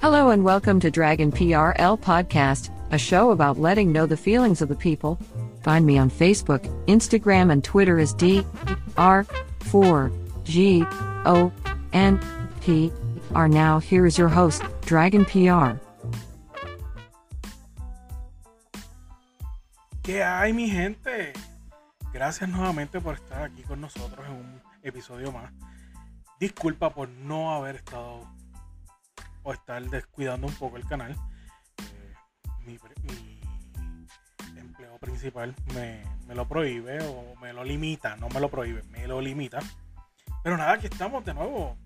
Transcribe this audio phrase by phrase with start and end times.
[0.00, 4.68] Hello and welcome to Dragon PRL Podcast, a show about letting know the feelings of
[4.68, 5.18] the people.
[5.64, 8.46] Find me on Facebook, Instagram, and Twitter as D
[8.96, 9.26] R
[9.58, 10.12] 4
[10.44, 10.84] G
[11.26, 11.50] O
[11.92, 12.20] N
[12.60, 12.92] P
[13.34, 13.48] R.
[13.48, 15.80] Now, here is your host, Dragon PR.
[20.04, 21.32] ¿Qué hay, mi gente?
[22.12, 25.50] Gracias nuevamente por estar aquí con nosotros en un episodio más.
[26.38, 28.37] Disculpa por no haber estado
[29.42, 31.16] o estar descuidando un poco el canal.
[31.78, 32.14] Eh,
[32.64, 32.78] mi,
[34.56, 39.06] empleo principal me, me lo prohíbe o me lo limita, no me lo prohíbe, me
[39.06, 39.60] lo limita.
[40.42, 41.76] Pero nada, aquí estamos de nuevo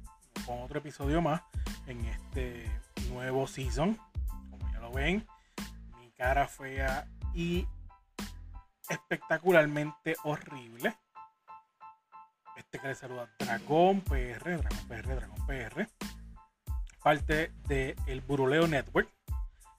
[0.47, 1.43] con otro episodio más
[1.87, 2.71] en este
[3.11, 3.99] nuevo season.
[4.51, 5.27] Como ya lo ven,
[5.99, 7.67] mi cara fea y
[8.89, 10.97] espectacularmente horrible.
[12.57, 15.89] Este que le saluda Dragón PR, Dragón PR, Dragón PR.
[17.03, 19.09] Parte del el Buruleo Network.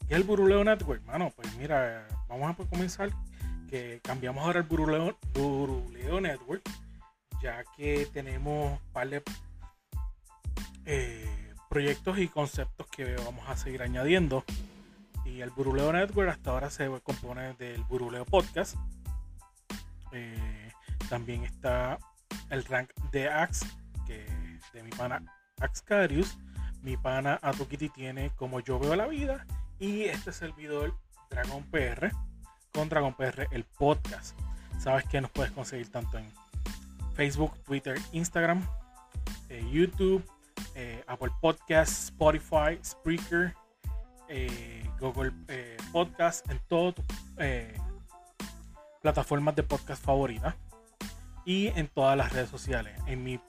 [0.07, 1.01] ¿Qué es el Buruleo Network?
[1.05, 3.09] Mano, pues mira, vamos a comenzar.
[3.69, 6.61] Que cambiamos ahora el Buruleo, Buruleo Network.
[7.41, 9.23] Ya que tenemos un par de
[10.85, 14.43] eh, proyectos y conceptos que vamos a seguir añadiendo.
[15.25, 18.75] Y el Buruleo Network hasta ahora se compone del Buruleo Podcast.
[20.11, 20.71] Eh,
[21.09, 21.97] también está
[22.49, 23.65] el rank de Axe,
[24.05, 24.25] que
[24.73, 25.23] de mi pana
[25.59, 26.37] Axcarius.
[26.83, 29.47] Mi pana Atukiti tiene como yo veo la vida.
[29.79, 30.93] Y este es el video del
[31.29, 32.11] Dragon PR
[32.73, 34.37] con Dragon PR, el podcast.
[34.79, 36.29] Sabes que nos puedes conseguir tanto en
[37.15, 38.67] Facebook, Twitter, Instagram,
[39.49, 40.23] eh, YouTube,
[40.75, 43.53] eh, Apple Podcasts, Spotify, Spreaker,
[44.27, 47.05] eh, Google eh, Podcast, en todas tus
[49.01, 50.55] plataformas de podcast favoritas
[51.45, 52.99] y en todas las redes sociales.
[53.05, 53.39] En mi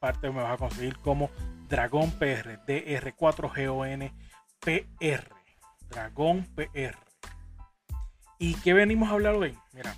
[0.00, 1.30] parte me vas a conseguir como
[1.72, 4.12] Dragón PR, DR4GON
[4.60, 5.34] PR,
[5.88, 6.98] Dragón PR.
[8.38, 9.56] ¿Y qué venimos a hablar hoy?
[9.72, 9.96] Mira,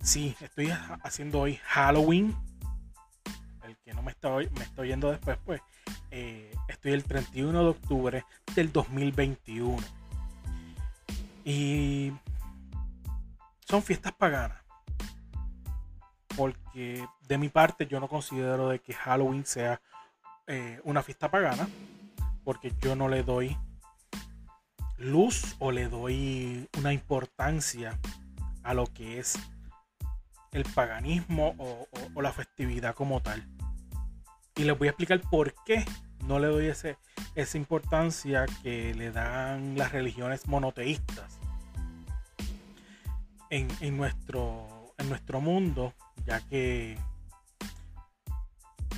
[0.00, 0.72] sí, estoy
[1.02, 2.34] haciendo hoy Halloween.
[3.64, 5.60] El que no me está, me está oyendo después, pues
[6.10, 8.24] eh, estoy el 31 de octubre
[8.54, 9.76] del 2021.
[11.44, 12.14] Y
[13.66, 14.56] son fiestas paganas.
[16.34, 19.80] Porque de mi parte yo no considero de que Halloween sea
[20.46, 21.66] eh, una fiesta pagana.
[22.44, 23.56] Porque yo no le doy
[24.98, 27.98] luz o le doy una importancia
[28.62, 29.38] a lo que es
[30.50, 33.48] el paganismo o, o, la festividad como tal.
[34.56, 35.86] Y les voy a explicar por qué
[36.26, 36.98] no le doy ese,
[37.34, 41.38] esa importancia que le dan las religiones monoteístas
[43.48, 45.94] en, en, nuestro, en nuestro mundo,
[46.26, 46.98] ya que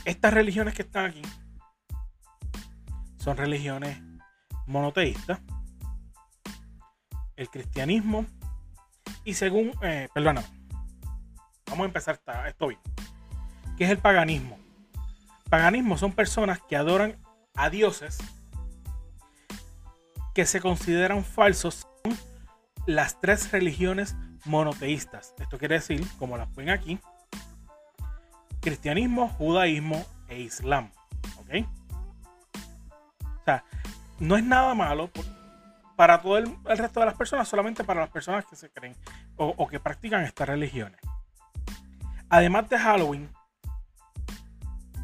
[0.04, 1.22] estas religiones que están aquí
[3.16, 3.98] son religiones
[4.66, 5.40] monoteístas,
[7.36, 8.26] el cristianismo
[9.24, 10.46] y según, eh, perdóname,
[11.66, 12.80] vamos a empezar esto bien,
[13.76, 14.58] ¿qué es el paganismo?
[15.54, 17.16] paganismo son personas que adoran
[17.54, 18.18] a dioses
[20.34, 22.18] que se consideran falsos son
[22.86, 25.32] las tres religiones monoteístas.
[25.38, 26.98] Esto quiere decir, como las ven aquí,
[28.64, 30.90] cristianismo, judaísmo e islam.
[31.36, 31.66] ¿Ok?
[33.22, 33.62] O sea,
[34.18, 35.10] no es nada malo
[35.96, 38.96] para todo el, resto de las personas, solamente para las personas que se creen
[39.36, 40.98] o, o que practican estas religiones.
[42.30, 43.30] Además de Halloween,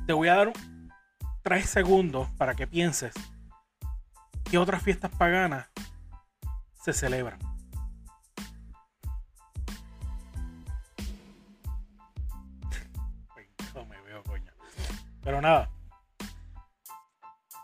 [0.06, 0.52] te voy a dar
[1.42, 3.12] tres segundos para que pienses
[4.50, 5.68] qué otras fiestas paganas
[6.82, 7.49] se celebran.
[15.22, 15.70] Pero nada.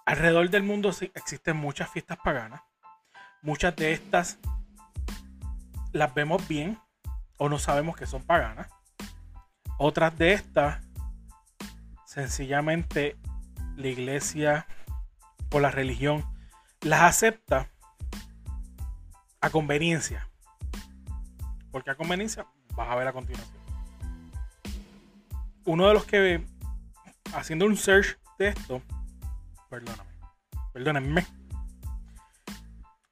[0.04, 2.62] Alrededor del mundo existen muchas fiestas paganas.
[3.42, 4.38] Muchas de estas
[5.92, 6.78] las vemos bien
[7.38, 8.68] o no sabemos que son paganas.
[9.78, 10.80] Otras de estas
[12.04, 13.16] sencillamente
[13.76, 14.66] la iglesia
[15.50, 16.24] o la religión
[16.80, 17.68] las acepta
[19.40, 20.28] a conveniencia.
[21.70, 23.56] Porque a conveniencia vas a ver a continuación.
[25.64, 26.46] Uno de los que
[27.36, 28.82] haciendo un search de esto,
[29.68, 30.10] perdóname,
[30.72, 31.26] perdónenme,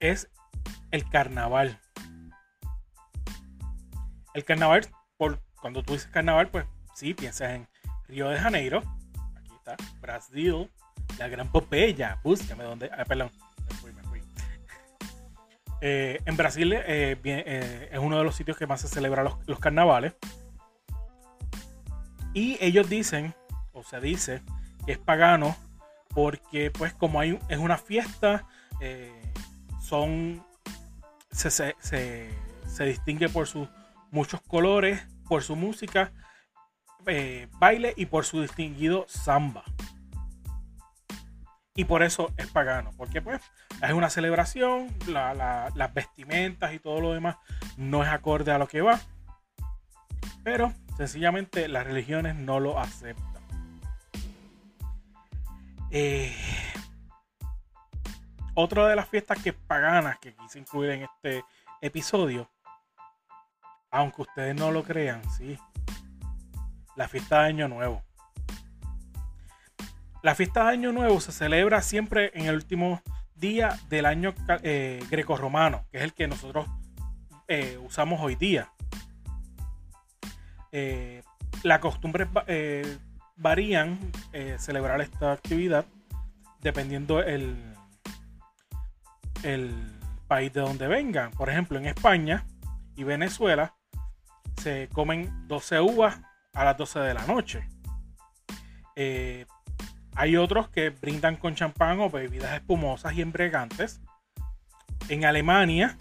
[0.00, 0.28] es
[0.90, 1.80] el carnaval.
[4.32, 4.86] El carnaval,
[5.16, 7.68] por, cuando tú dices carnaval, pues sí, piensas en
[8.08, 8.82] Río de Janeiro,
[9.36, 10.70] aquí está, Brasil,
[11.18, 13.30] la gran Popeya, búscame donde, ah, perdón,
[13.68, 14.22] me fui, me fui.
[15.80, 19.36] Eh, en Brasil eh, eh, es uno de los sitios que más se celebran los,
[19.46, 20.14] los carnavales.
[22.32, 23.32] Y ellos dicen,
[23.74, 24.42] o se dice,
[24.86, 25.56] que es pagano
[26.10, 28.46] porque pues como hay, es una fiesta,
[29.80, 30.44] son
[31.30, 33.68] se, se, se, distingue por sus
[34.10, 36.12] muchos colores, por su música,
[37.58, 39.64] baile y por su distinguido samba
[41.76, 43.40] y por eso es pagano, porque pues
[43.82, 47.36] es una celebración, las vestimentas y todo lo demás
[47.76, 49.00] no es acorde a lo que va,
[50.44, 53.33] pero sencillamente las religiones no lo aceptan.
[55.96, 56.34] Eh,
[58.54, 61.44] otra de las fiestas que paganas que quise incluir en este
[61.80, 62.50] episodio,
[63.92, 65.56] aunque ustedes no lo crean, sí,
[66.96, 68.02] la fiesta de Año Nuevo.
[70.20, 73.00] La fiesta de Año Nuevo se celebra siempre en el último
[73.36, 76.66] día del año eh, grecorromano, que es el que nosotros
[77.46, 78.72] eh, usamos hoy día.
[80.72, 81.22] Eh,
[81.62, 82.26] las costumbres
[83.36, 83.98] varían
[84.58, 85.84] celebrar esta actividad
[86.60, 87.56] dependiendo el,
[89.42, 89.74] el
[90.26, 91.30] país de donde vengan.
[91.32, 92.46] Por ejemplo, en España
[92.96, 93.74] y Venezuela
[94.62, 96.20] se comen 12 uvas
[96.52, 97.68] a las 12 de la noche.
[100.16, 104.00] Hay otros que brindan con champán o bebidas espumosas y embriagantes.
[105.08, 105.98] En Alemania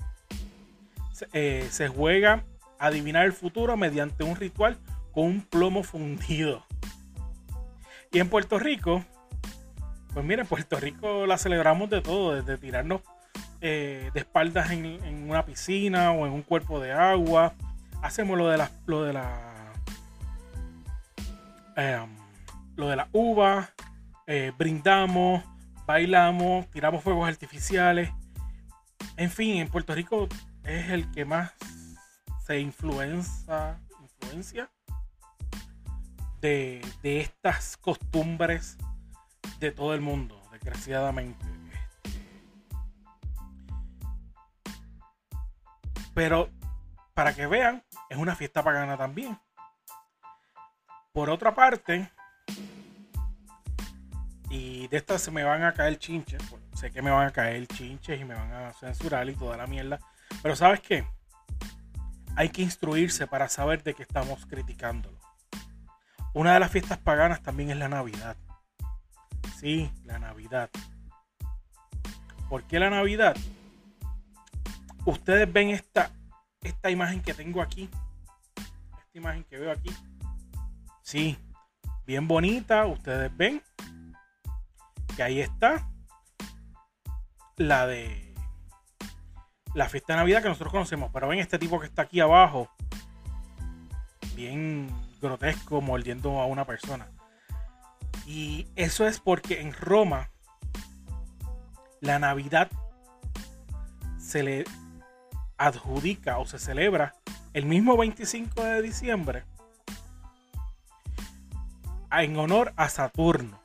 [1.33, 2.43] eh, se juega
[2.77, 4.77] a adivinar el futuro mediante un ritual
[5.11, 6.63] con un plomo fundido.
[8.13, 9.03] Y en Puerto Rico,
[10.13, 13.01] pues miren, Puerto Rico la celebramos de todo, desde tirarnos
[13.59, 17.55] eh, de espaldas en, una piscina o en un cuerpo de agua.
[18.03, 19.73] Hacemos lo de la, lo de la,
[21.75, 22.07] em,
[22.75, 23.71] lo de la uva,
[24.27, 25.43] eh, brindamos,
[25.87, 28.11] bailamos, tiramos fuegos artificiales.
[29.17, 30.27] En fin, en Puerto Rico
[30.63, 31.51] es el que más
[32.45, 34.69] se influencia, influencia
[36.43, 38.77] de, estas costumbres
[39.59, 41.45] de todo el mundo, desgraciadamente.
[46.13, 46.49] Pero
[47.13, 49.39] para que vean, es una fiesta pagana también.
[51.13, 52.11] Por otra parte,
[54.49, 56.43] y de estas se me van a caer chinches.
[56.73, 59.65] sé que me van a caer chinches y me van a censurar y toda la
[59.65, 59.97] mierda.
[60.41, 61.07] Pero ¿sabes qué?
[62.35, 65.22] Hay que instruirse para saber de qué estamos criticándolo.
[66.33, 68.35] Una de las fiestas paganas también es la Navidad.
[69.59, 70.69] Sí, la Navidad.
[72.49, 73.35] ¿Por qué la Navidad?
[75.05, 76.11] Ustedes ven esta,
[76.61, 77.89] esta imagen que tengo aquí.
[78.57, 79.91] Esta imagen que veo aquí.
[81.03, 81.37] Sí,
[82.05, 82.85] bien bonita.
[82.87, 83.61] Ustedes ven
[85.15, 85.87] que ahí está
[87.57, 88.33] la de
[89.75, 91.11] la fiesta de Navidad que nosotros conocemos.
[91.13, 92.69] Pero ven este tipo que está aquí abajo,
[94.35, 94.89] bien
[95.23, 97.09] grotesco, mordiendo a una persona.
[98.27, 100.29] Y eso es porque en Roma
[101.99, 102.69] la Navidad
[104.19, 104.65] se le
[105.57, 107.15] adjudica o se celebra
[107.53, 109.43] el mismo 25 de diciembre
[112.11, 113.63] en honor a Saturno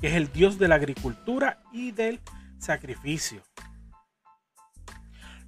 [0.00, 2.20] que es el dios de la agricultura y del
[2.58, 3.42] sacrificio.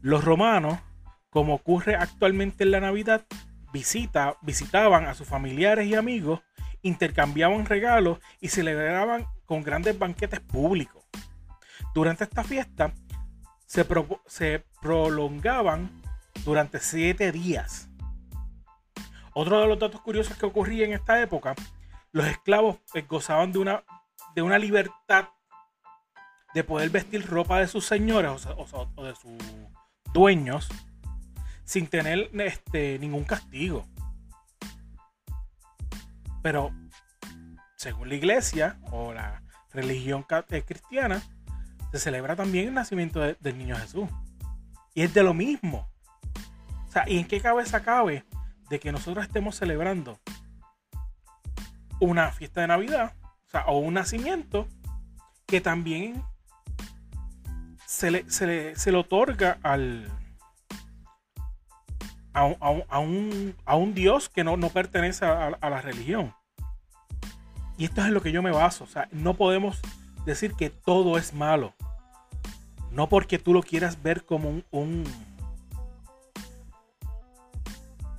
[0.02, 0.78] Los romanos,
[1.30, 3.24] como ocurre actualmente en la Navidad,
[3.72, 6.40] visita, visitaban a sus familiares y amigos,
[6.82, 11.04] intercambiaban regalos y celebraban con grandes banquetes públicos.
[11.94, 12.92] Durante esta fiesta
[13.66, 13.84] se,
[14.80, 16.02] prolongaban
[16.44, 17.88] durante siete días.
[19.34, 21.54] Otro de los datos curiosos que ocurría en esta época,
[22.12, 25.28] los esclavos eh, gozaban de una libertad
[26.54, 29.32] de poder vestir ropa de sus señores o, de sus
[30.12, 30.68] dueños
[31.72, 33.86] sin tener este, ningún castigo.
[36.42, 36.70] Pero
[37.76, 41.22] según la iglesia o la religión eh, cristiana,
[41.90, 44.06] se celebra también el nacimiento del niño Jesús.
[44.92, 45.88] Y es de lo mismo.
[46.88, 48.26] O sea, ¿y en qué cabeza cabe
[48.68, 50.20] de que nosotros estemos celebrando
[52.00, 53.14] una fiesta de Navidad
[53.66, 54.68] o un nacimiento
[55.46, 56.22] que también
[57.86, 60.10] se le, se le, otorga al,
[62.32, 66.34] a, un, a, un, Dios que no, no pertenece a, la religión.
[67.76, 68.84] Y esto es en lo que yo me baso.
[68.84, 69.80] O sea, no podemos
[70.24, 71.74] decir que todo es malo.
[72.90, 75.04] No porque tú lo quieras ver como un, un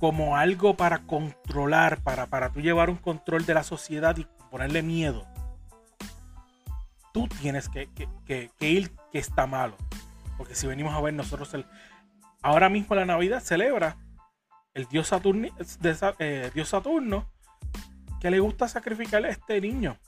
[0.00, 4.82] como algo para controlar, para, para tú llevar un control de la sociedad y ponerle
[4.82, 5.26] miedo.
[7.12, 7.88] Tú tienes que,
[8.26, 9.76] que, ir que está malo.
[10.36, 11.64] Porque si venimos a ver nosotros, el,
[12.42, 13.96] ahora mismo la Navidad celebra
[14.74, 15.10] el dios,
[16.18, 17.30] eh, dios Saturno
[18.20, 19.98] que le gusta sacrificarle a este niño.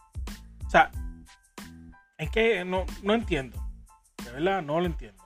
[0.67, 0.91] O sea,
[2.19, 3.63] es que no, no entiendo.
[4.25, 5.23] De verdad, no lo entiendo.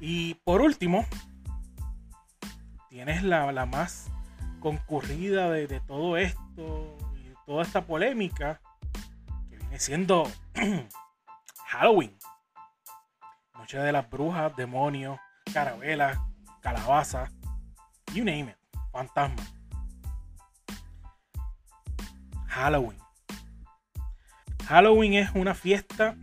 [0.00, 1.04] Y por último,
[2.88, 4.10] tienes la, la más
[4.60, 8.60] concurrida de, de, todo esto y toda esta polémica
[9.50, 10.30] que viene siendo
[11.66, 12.16] Halloween.
[13.54, 15.18] Noche de las brujas, demonios,
[15.52, 16.16] carabelas,
[16.60, 17.28] calabaza,
[18.14, 18.56] you name it,
[18.92, 19.42] fantasma.
[22.46, 22.98] Halloween.
[24.66, 26.16] Halloween es una fiesta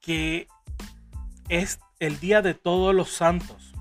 [0.00, 0.46] que
[1.48, 3.72] es el día de todos los santos.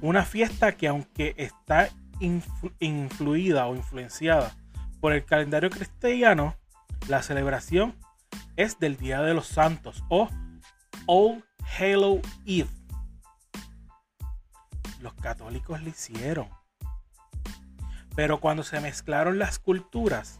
[0.00, 1.88] Una fiesta que aunque está
[2.20, 4.54] influida o influenciada
[5.00, 6.54] por el calendario cristiano,
[7.08, 7.96] la celebración
[8.56, 10.28] es del Día de los Santos o
[11.06, 11.44] All
[11.78, 12.68] Halo Eve.
[15.00, 16.48] Los católicos lo hicieron.
[18.14, 20.38] Pero cuando se mezclaron las culturas,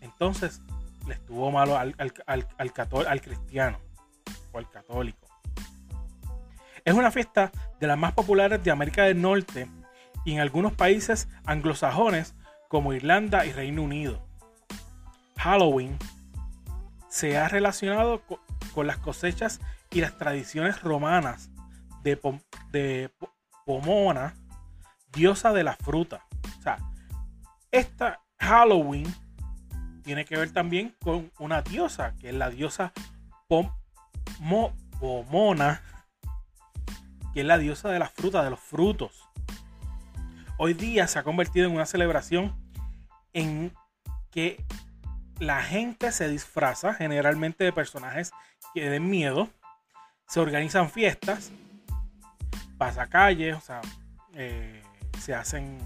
[0.00, 0.60] entonces
[1.06, 3.78] le estuvo malo al, al, al, cristiano
[4.52, 5.26] o al católico.
[6.84, 9.68] Es una fiesta de las más populares de América del Norte
[10.24, 12.34] y en algunos países anglosajones
[12.68, 14.24] como Irlanda y Reino Unido.
[15.36, 15.98] Halloween
[17.08, 18.22] se ha relacionado
[18.74, 19.60] con, las cosechas
[19.90, 21.50] y las tradiciones romanas
[22.02, 23.10] de,
[23.64, 24.34] Pomona,
[25.12, 26.26] diosa de la fruta.
[26.58, 26.78] O sea,
[27.70, 29.06] esta Halloween
[30.02, 32.92] tiene que ver también con una diosa, que es la diosa
[34.98, 35.82] Pomona,
[37.32, 39.28] que es la diosa de la fruta, de los frutos.
[40.58, 42.54] Hoy día se ha convertido en una celebración
[43.32, 43.72] en
[44.30, 44.64] que
[45.38, 48.32] la gente se disfraza generalmente de personajes
[48.74, 49.48] que den miedo,
[50.26, 51.52] se organizan fiestas,
[52.78, 53.80] pasacalles, o sea,
[54.34, 54.82] eh,
[55.18, 55.78] se hacen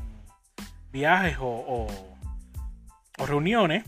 [0.92, 1.86] viajes o,
[3.18, 3.84] reuniones,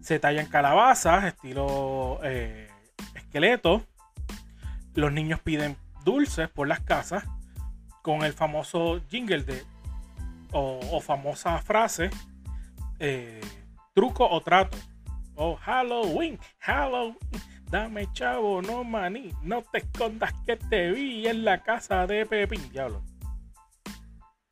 [0.00, 2.68] se tallan calabazas, estilo eh,
[3.14, 3.84] esqueleto,
[4.94, 7.24] los niños piden dulces por las casas
[8.02, 9.64] con el famoso jingle de
[10.52, 12.10] o, famosa frase
[13.00, 13.40] eh,
[13.94, 14.76] truco o trato
[15.36, 17.16] o Halloween, Halloween,
[17.70, 22.70] dame chavo, no maní, no te escondas que te vi en la casa de Pepín,
[22.70, 23.02] diablo.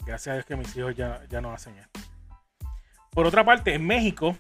[0.04, 2.00] Gracias a Dios que mis hijos ya, ya no hacen esto.
[3.11, 4.37] Por otra parte, en México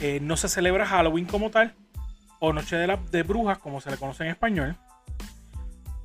[0.00, 1.74] eh, no se celebra Halloween como tal,
[2.38, 4.76] o Noche de, la, de Brujas, como se le conoce en español,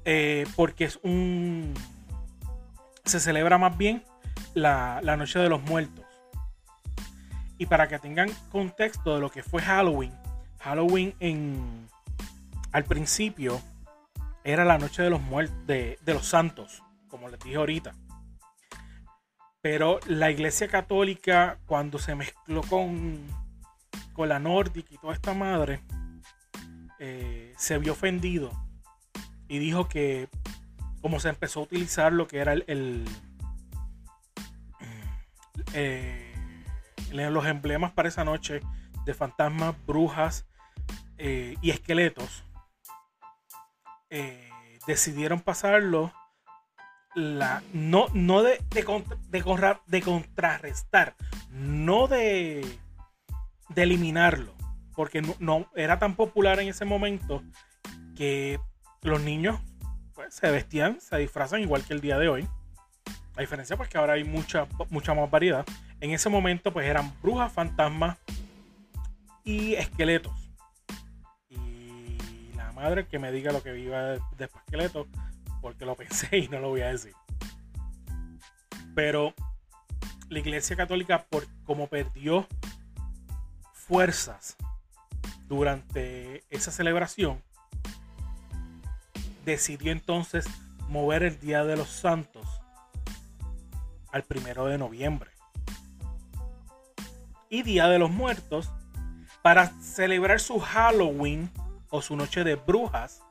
[0.06, 1.74] eh, porque es un.
[3.06, 4.04] Se celebra más bien
[4.54, 6.06] la, la Noche de los Muertos.
[7.60, 10.14] Y para que tengan contexto de lo que fue Halloween,
[10.60, 11.88] Halloween en,
[12.72, 13.62] al principio
[14.44, 17.94] era la Noche de los Muertos, de, de los Santos como les dije ahorita.
[19.62, 23.20] Pero la iglesia católica, cuando se mezcló con,
[24.14, 25.82] con la nórdica y toda esta madre,
[27.00, 28.52] eh, se vio ofendido
[29.50, 30.30] y dijo que
[31.02, 33.06] como se empezó a utilizar lo que era el,
[35.74, 36.29] eh,
[37.12, 38.62] los emblemas para esa noche
[39.06, 40.46] de fantasmas, brujas
[41.18, 42.44] eh, y esqueletos,
[44.88, 46.12] decidieron pasarlo
[47.16, 49.04] la, no, no de, de,
[49.88, 51.16] de, contrarrestar,
[51.52, 52.80] no de,
[53.70, 54.54] de eliminarlo,
[54.96, 57.44] porque no, era tan popular en ese momento
[58.16, 58.60] que
[59.02, 59.60] los niños
[60.14, 62.48] pues, se vestían, se disfrazan igual que el día de hoy.
[63.40, 65.66] La diferencia pues que ahora hay mucha, mucha más variedad.
[66.02, 68.18] En ese momento pues eran brujas, fantasmas
[69.46, 70.34] y esqueletos.
[71.48, 75.08] Y la madre que me diga lo que viva de, de esqueletos
[75.62, 77.14] porque lo pensé y no lo voy a decir.
[78.94, 79.34] Pero
[80.28, 82.46] la Iglesia Católica, por como perdió
[83.72, 84.58] fuerzas
[85.48, 87.42] durante esa celebración,
[89.46, 90.46] decidió entonces
[90.90, 92.39] mover el Día de los Santos
[94.12, 95.32] al primero de noviembre.
[97.50, 98.72] Y Día de los Muertos
[99.42, 101.50] para celebrar su Halloween
[101.90, 103.22] o su noche de brujas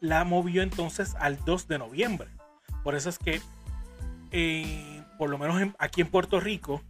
[0.00, 2.28] la movió entonces al 2 de noviembre.
[2.82, 3.40] Por eso es que,
[4.32, 6.82] eh, por lo menos aquí en Puerto Rico,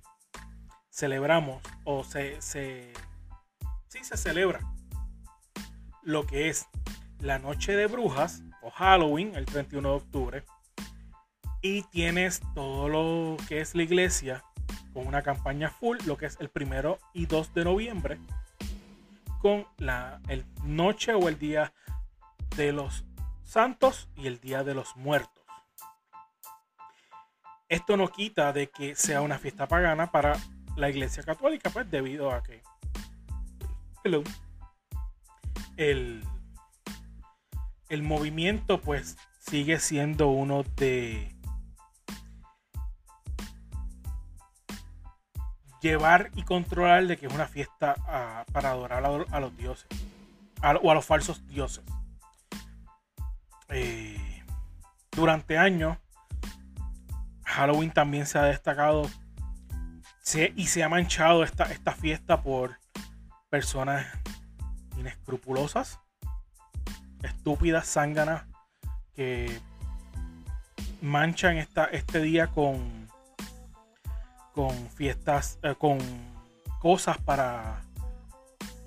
[0.90, 2.92] celebramos o se, se,
[3.88, 4.60] sí, se celebra
[6.02, 6.66] lo que es
[7.18, 10.44] la noche de brujas o Halloween el 31 de octubre
[11.62, 14.44] y tienes todo lo que es la iglesia
[14.92, 18.18] con una campaña full lo que es el primero y 2 de noviembre
[19.40, 21.72] con la el noche o el día
[22.56, 23.04] de los
[23.44, 25.44] santos y el día de los muertos.
[27.68, 30.36] Esto no quita de que sea una fiesta pagana para
[30.76, 32.62] la iglesia católica pues debido a que
[35.76, 36.22] el,
[37.88, 41.34] el movimiento pues sigue siendo uno de
[45.80, 49.86] llevar y controlar de que es una fiesta ah, para adorar a, los dioses
[50.82, 51.84] o a los falsos dioses.
[53.68, 54.44] Eh,
[55.10, 55.96] durante años,
[57.44, 59.08] Halloween también se ha destacado
[60.54, 62.78] y se ha manchado esta, esta fiesta por
[63.48, 64.06] personas
[64.96, 65.98] inescrupulosas,
[67.22, 68.44] estúpidas, zánganas,
[69.14, 69.60] que
[71.02, 72.99] manchan esta, este día con,
[74.54, 75.98] con fiestas, eh, con
[76.80, 77.82] cosas para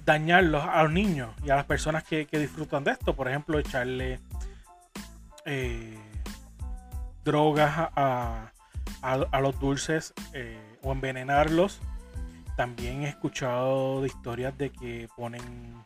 [0.06, 3.16] dañarlos a los niños y a las personas que, disfrutan de esto.
[3.16, 4.20] Por ejemplo, echarle
[5.46, 5.98] eh,
[7.24, 8.52] drogas a,
[9.42, 11.80] los dulces eh, o envenenarlos.
[12.56, 15.86] También he escuchado historias de que ponen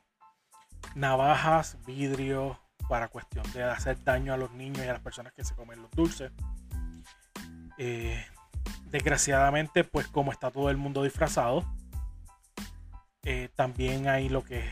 [0.96, 5.44] navajas, vidrio, para cuestión de hacer daño a los niños y a las personas que
[5.44, 6.32] se comen los dulces.
[8.92, 11.64] Desgraciadamente, pues como está todo el mundo disfrazado,
[13.24, 14.64] eh, también hay lo que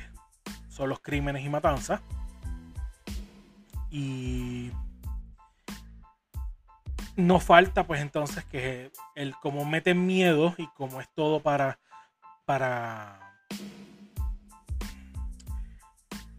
[0.70, 2.02] son los crímenes y matanzas.
[3.92, 4.72] Y
[7.16, 11.80] no falta pues entonces que el como meten miedo y como es todo para
[12.46, 13.38] para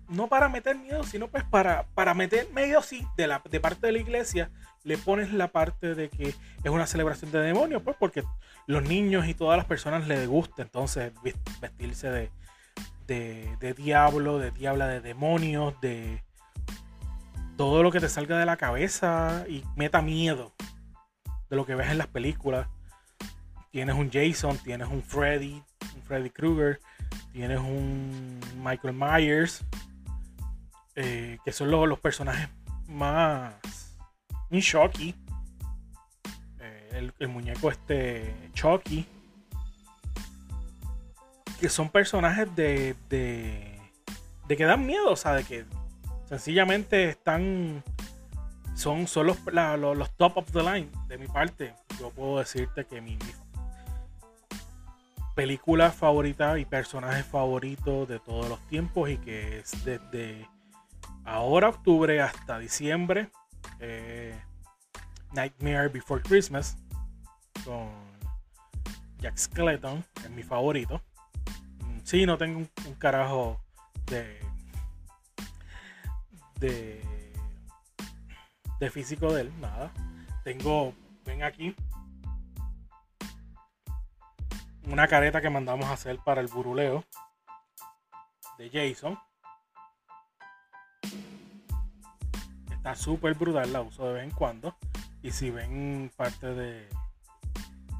[0.09, 3.87] no para meter miedo, sino pues para, para meter miedo, sí, de, la, de parte
[3.87, 4.51] de la iglesia,
[4.85, 8.23] le pones la parte de que es una celebración de demonios, pues porque
[8.67, 11.13] los niños y todas las personas les gusta entonces
[11.61, 12.31] vestirse de,
[13.07, 16.23] de, de diablo, de diabla, de demonios, de
[17.57, 20.53] todo lo que te salga de la cabeza y meta miedo
[21.49, 22.69] de lo que ves en las películas.
[23.71, 25.63] Tienes un Jason, tienes un Freddy,
[25.95, 26.81] un Freddy Krueger,
[27.33, 29.65] tienes un Michael Myers,
[30.97, 32.49] eh, que son los, personajes
[32.89, 33.55] más
[34.51, 35.15] un Chucky.
[36.59, 39.07] Eh, el, muñeco este Chucky.
[41.61, 43.79] Que son personajes de, de,
[44.49, 45.65] que dan miedo, o sea, de que
[46.29, 47.83] sencillamente están
[48.75, 51.75] son, son los, los, top of the line de mi parte.
[51.99, 53.33] Yo puedo decirte que mi, mi
[55.35, 60.47] película favorita y personaje favorito de todos los tiempos y que es desde
[61.27, 63.31] ahora octubre hasta diciembre.
[63.81, 64.35] Eh,
[65.33, 66.79] Nightmare Before Christmas
[67.65, 67.91] con
[69.19, 71.03] Jack Skeleton, es mi favorito.
[71.81, 73.61] Mm, sí, no tengo un, carajo
[74.07, 74.41] de,
[76.59, 77.17] de
[78.79, 79.91] de físico de él, nada.
[80.45, 81.75] Tengo, ven aquí,
[84.85, 87.05] una careta que mandamos a hacer para el buruleo
[88.59, 89.19] de Jason.
[92.87, 94.77] Está súper brutal, la uso de vez en cuando.
[95.21, 96.89] Y si ven parte de,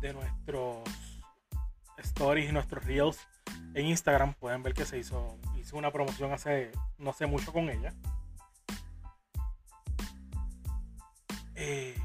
[0.01, 0.89] de nuestros
[1.99, 3.19] stories y nuestros reels
[3.75, 7.69] en Instagram, pueden ver que se hizo, hizo una promoción hace no sé mucho con
[7.69, 7.93] ella.
[11.57, 12.01] Eh,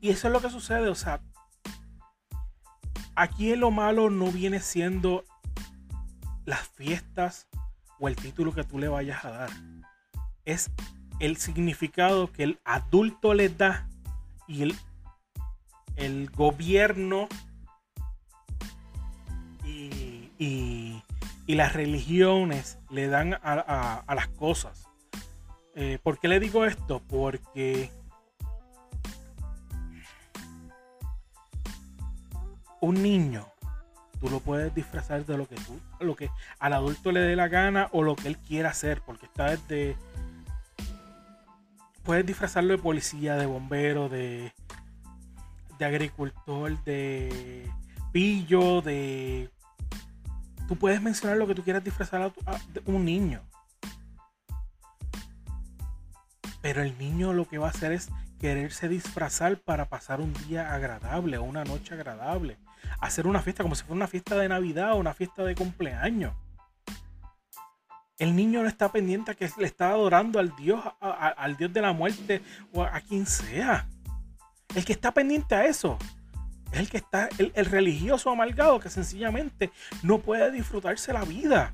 [0.00, 1.20] y eso es lo que sucede, o sea,
[3.16, 5.26] aquí lo malo no viene siendo
[6.46, 7.48] las fiestas
[7.98, 9.50] o el título que tú le vayas a dar
[10.44, 10.70] es
[11.20, 13.88] el significado que el adulto le da
[14.48, 14.74] y el,
[15.96, 17.28] el gobierno
[19.64, 21.02] y, y,
[21.54, 24.86] las religiones le dan a, las cosas.
[25.74, 27.02] Eh, ¿Por qué le digo esto?
[27.08, 27.90] Porque
[32.80, 33.46] un niño
[34.20, 37.48] tú lo puedes disfrazar de lo que tú, lo que al adulto le dé la
[37.48, 39.96] gana o lo que él quiera hacer, porque está desde
[42.10, 44.52] puedes disfrazarlo de policía, de bombero, de,
[45.78, 47.70] de agricultor, de
[48.10, 49.48] pillo, de...
[50.66, 53.42] Tú puedes mencionar lo que tú quieras disfrazar a, un niño.
[56.60, 58.08] Pero el niño lo que va a hacer es
[58.40, 62.58] quererse disfrazar para pasar un día agradable o una noche agradable.
[62.98, 66.34] Hacer una fiesta como si fuera una fiesta de Navidad o una fiesta de cumpleaños.
[68.20, 71.80] El niño no está pendiente a que le está adorando al Dios, al Dios de
[71.80, 73.88] la muerte o a, quien sea.
[74.74, 75.96] El que está pendiente a eso
[76.70, 81.72] es el que está, el, el religioso amargado que sencillamente no puede disfrutarse la vida.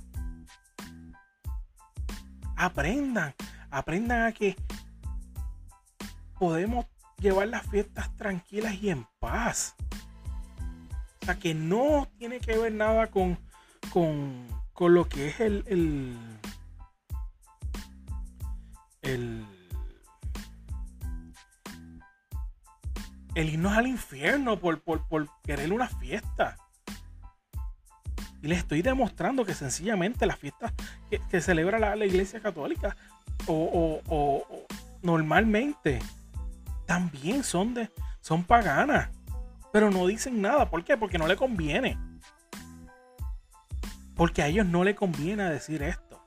[2.54, 3.34] Aprendan,
[3.68, 4.54] aprendan a que
[6.38, 6.86] podemos
[7.18, 9.74] llevar las fiestas tranquilas y en paz.
[11.22, 13.36] O sea, que no tiene que ver nada con,
[13.90, 14.46] con,
[14.76, 16.16] con lo que es el, el,
[19.00, 19.46] el,
[23.34, 26.58] el irnos al infierno por, por, por querer una fiesta.
[28.42, 30.74] Y les estoy demostrando que sencillamente las fiestas
[31.30, 32.94] que, celebra la, iglesia católica
[33.46, 34.66] o, o
[35.00, 36.00] normalmente
[36.84, 39.08] también son, de, son paganas.
[39.72, 40.68] Pero no dicen nada.
[40.68, 40.98] ¿Por qué?
[40.98, 41.98] Porque no le conviene.
[44.16, 46.26] Porque a ellos no le conviene decir esto.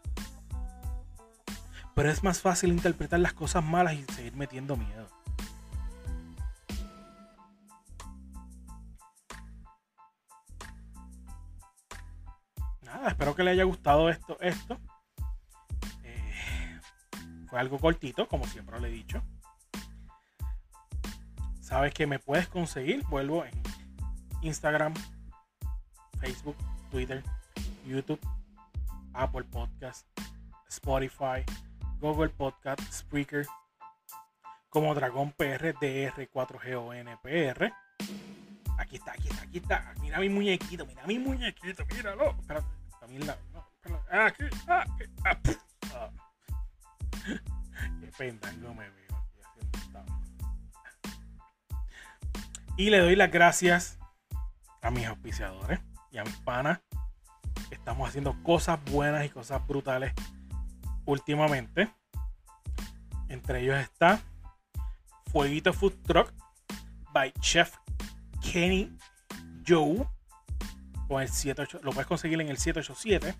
[1.95, 5.09] Pero es más fácil interpretar las cosas malas y seguir metiendo miedo.
[12.83, 14.37] Nada, espero que le haya gustado esto.
[14.39, 14.79] esto.
[16.03, 16.79] Eh,
[17.47, 19.21] fue algo cortito, como siempre le he dicho.
[21.59, 23.61] Sabes que me puedes conseguir, vuelvo en
[24.41, 24.93] Instagram,
[26.19, 26.55] Facebook,
[26.91, 27.23] Twitter,
[27.85, 28.19] YouTube,
[29.13, 30.07] Apple Podcast,
[30.67, 31.43] Spotify,
[31.99, 33.45] Google Podcast, Spreaker,
[34.69, 37.73] como Dragón PR, DR4GONPR.
[38.77, 39.93] Aquí está, aquí está, aquí está.
[40.01, 42.31] Mira mi muñequito, mira mi muñequito, míralo.
[42.39, 42.67] Espérate,
[42.99, 43.37] también la.
[43.89, 44.85] No, aquí, aquí, ah,
[45.93, 46.09] ah.
[47.99, 48.99] Qué pendango me veo.
[52.77, 53.99] Y le doy las gracias
[54.81, 56.79] a mis auspiciadores y a mis panas.
[57.71, 60.13] Estamos haciendo cosas buenas y cosas brutales
[61.05, 61.89] últimamente.
[63.27, 64.19] Entre ellos está
[65.31, 66.31] Fueguito Food Truck
[67.11, 67.75] by Chef
[68.41, 68.95] Kenny
[69.67, 70.07] Joe.
[71.07, 73.35] Con el 78, lo puedes conseguir en el 787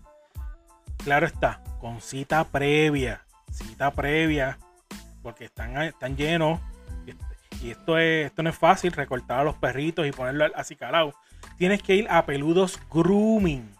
[1.04, 4.58] claro está, con cita previa, cita previa,
[5.22, 6.60] porque están, están llenos.
[7.60, 11.12] Y esto, es, esto no es fácil, recortar a los perritos y ponerlo así calado.
[11.56, 13.77] Tienes que ir a Peludos Grooming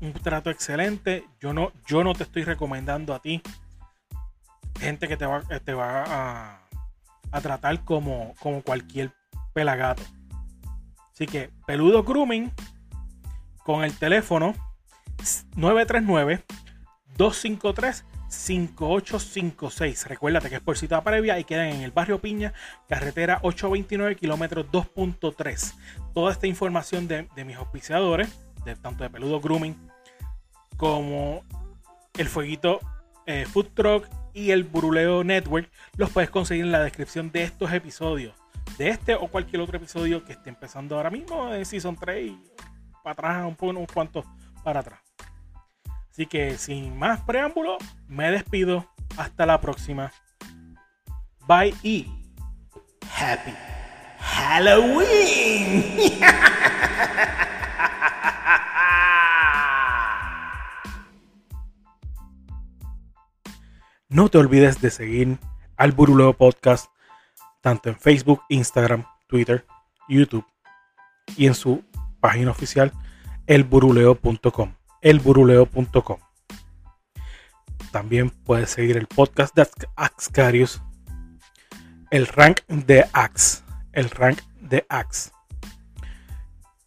[0.00, 3.42] un trato excelente, yo no, yo no te estoy recomendando a ti
[4.80, 6.62] gente que te va, te va a,
[7.30, 9.12] a tratar como, como cualquier
[9.52, 10.02] pelagato.
[11.22, 12.50] Así que Peludo Grooming
[13.62, 14.54] con el teléfono
[15.54, 16.42] 939
[17.16, 20.08] 253 5856.
[20.08, 22.54] Recuérdate que es por cita previa y quedan en el barrio Piña,
[22.88, 25.74] carretera 829, kilómetros 2.3.
[26.12, 28.28] Toda esta información de, mis auspiciadores,
[28.64, 29.76] de, tanto de Peludo Grooming
[30.76, 31.44] como
[32.18, 32.80] el Fueguito
[33.26, 37.72] eh, Food Truck y el Buruleo Network, los puedes conseguir en la descripción de estos
[37.72, 38.41] episodios.
[38.78, 42.42] De este o cualquier otro episodio que esté empezando ahora mismo en Season 3 y
[43.02, 44.24] para atrás, un poco, unos cuantos
[44.64, 45.00] para atrás.
[46.10, 48.86] Así que sin más preámbulo, me despido.
[49.16, 50.10] Hasta la próxima.
[51.46, 52.10] Bye y
[53.18, 53.52] Happy
[54.20, 55.84] Halloween.
[64.12, 65.38] No te olvides de seguir
[65.78, 66.92] al Buruleo Podcast
[67.62, 69.66] tanto en Facebook, Instagram, Twitter,
[70.08, 70.44] YouTube
[71.36, 71.82] y en su
[72.20, 72.92] página oficial
[73.46, 76.18] elburuleo.com elburuleo.com.
[77.90, 80.80] También puedes seguir el podcast de Axcarius,
[82.10, 85.32] el rank de Ax, el rank de Ax.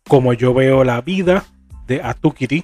[0.07, 1.45] Como yo veo la vida
[1.85, 2.63] de Atukiri.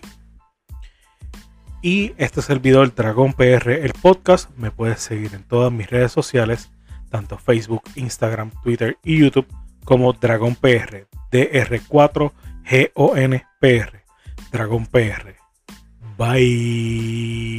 [1.83, 4.49] Y este servidor Dragón PR, el podcast.
[4.57, 6.70] Me puedes seguir en todas mis redes sociales,
[7.11, 9.45] tanto Facebook, Instagram, Twitter y YouTube,
[9.85, 12.31] como Dragón PR, DR4GONPR,
[14.51, 15.35] Dragón PR.
[16.17, 17.51] Bye.